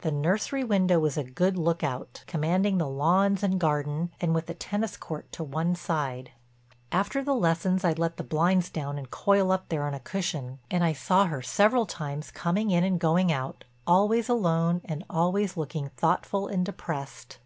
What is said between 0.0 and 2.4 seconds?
The nursery window was a good look out,